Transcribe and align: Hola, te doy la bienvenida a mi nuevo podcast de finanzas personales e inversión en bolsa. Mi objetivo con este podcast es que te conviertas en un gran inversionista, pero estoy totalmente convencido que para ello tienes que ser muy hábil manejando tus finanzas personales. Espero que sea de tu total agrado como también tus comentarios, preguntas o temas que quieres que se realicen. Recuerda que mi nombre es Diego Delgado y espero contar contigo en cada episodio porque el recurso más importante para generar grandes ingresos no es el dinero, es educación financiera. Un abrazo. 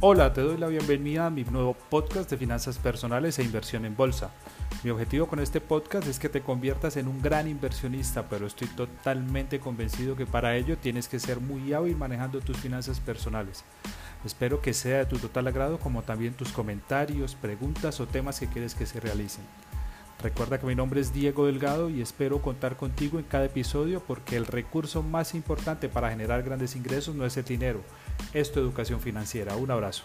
Hola, 0.00 0.32
te 0.32 0.42
doy 0.42 0.56
la 0.56 0.68
bienvenida 0.68 1.26
a 1.26 1.30
mi 1.30 1.42
nuevo 1.42 1.74
podcast 1.74 2.30
de 2.30 2.36
finanzas 2.36 2.78
personales 2.78 3.36
e 3.36 3.42
inversión 3.42 3.84
en 3.84 3.96
bolsa. 3.96 4.30
Mi 4.84 4.90
objetivo 4.90 5.26
con 5.26 5.40
este 5.40 5.60
podcast 5.60 6.06
es 6.06 6.20
que 6.20 6.28
te 6.28 6.40
conviertas 6.40 6.96
en 6.96 7.08
un 7.08 7.20
gran 7.20 7.48
inversionista, 7.48 8.28
pero 8.28 8.46
estoy 8.46 8.68
totalmente 8.68 9.58
convencido 9.58 10.14
que 10.14 10.24
para 10.24 10.54
ello 10.54 10.78
tienes 10.78 11.08
que 11.08 11.18
ser 11.18 11.40
muy 11.40 11.72
hábil 11.72 11.96
manejando 11.96 12.38
tus 12.38 12.58
finanzas 12.58 13.00
personales. 13.00 13.64
Espero 14.24 14.62
que 14.62 14.72
sea 14.72 14.98
de 14.98 15.06
tu 15.06 15.18
total 15.18 15.48
agrado 15.48 15.80
como 15.80 16.02
también 16.02 16.34
tus 16.34 16.52
comentarios, 16.52 17.34
preguntas 17.34 17.98
o 17.98 18.06
temas 18.06 18.38
que 18.38 18.46
quieres 18.46 18.76
que 18.76 18.86
se 18.86 19.00
realicen. 19.00 19.42
Recuerda 20.22 20.58
que 20.58 20.66
mi 20.66 20.74
nombre 20.74 21.00
es 21.00 21.12
Diego 21.12 21.46
Delgado 21.46 21.90
y 21.90 22.02
espero 22.02 22.42
contar 22.42 22.76
contigo 22.76 23.20
en 23.20 23.24
cada 23.24 23.44
episodio 23.44 24.02
porque 24.04 24.36
el 24.36 24.46
recurso 24.46 25.02
más 25.02 25.34
importante 25.34 25.88
para 25.88 26.10
generar 26.10 26.42
grandes 26.42 26.74
ingresos 26.74 27.14
no 27.14 27.24
es 27.24 27.36
el 27.36 27.44
dinero, 27.44 27.82
es 28.32 28.52
educación 28.60 29.00
financiera. 29.00 29.56
Un 29.56 29.70
abrazo. 29.70 30.04